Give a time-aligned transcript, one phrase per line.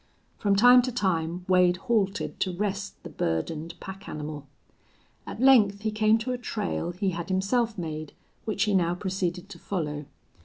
[0.39, 4.47] From time to time Wade halted to rest the burdened pack animal.
[5.27, 9.47] At length he came to a trail he had himself made, which he now proceeded
[9.49, 10.05] to follow.